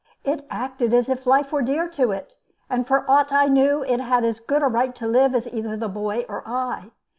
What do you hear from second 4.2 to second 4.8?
as good a